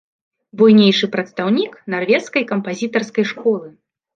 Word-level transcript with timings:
Буйнейшы 0.61 1.09
прадстаўнік 1.17 1.77
нарвежскай 1.97 2.49
кампазітарскай 2.53 3.25
школы. 3.35 3.67